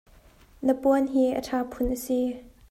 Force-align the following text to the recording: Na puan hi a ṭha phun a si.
Na 0.65 0.73
puan 0.81 1.05
hi 1.13 1.23
a 1.39 1.41
ṭha 1.47 1.57
phun 1.71 1.93
a 1.95 1.97
si. 2.05 2.21